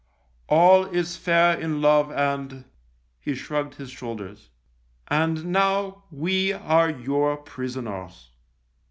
[0.49, 2.65] All is fair in love and"
[3.21, 4.49] He shrugged his shoulders."
[5.09, 8.31] And now we are your prisoners."